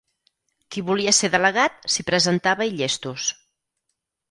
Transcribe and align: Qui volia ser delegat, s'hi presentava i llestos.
Qui 0.75 0.81
volia 0.87 1.13
ser 1.17 1.29
delegat, 1.35 1.77
s'hi 1.97 2.07
presentava 2.09 2.69
i 2.71 2.75
llestos. 2.81 3.29